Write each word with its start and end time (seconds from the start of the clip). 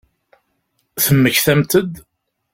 Temmektamt-d? 1.03 1.93